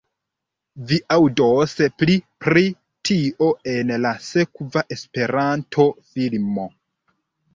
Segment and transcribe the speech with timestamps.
[0.91, 2.15] Vi aŭdos pli
[2.45, 2.63] pri
[3.09, 6.65] tio en la sekva Esperanto-filmo